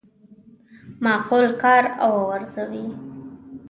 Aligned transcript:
معقول 1.05 1.45
کار 1.61 1.83
او 2.03 2.13
آرزو 2.35 2.63
وي. 2.71 2.85